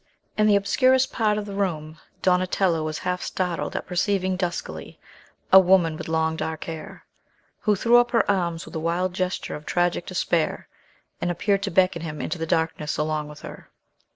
[0.35, 4.97] In the obscurest part of the room Donatello was half startled at perceiving duskily
[5.53, 7.05] a woman with long dark hair,
[7.59, 10.67] who threw up her arms with a wild gesture of tragic despair,
[11.21, 13.69] and appeared to beckon him into the darkness along with her.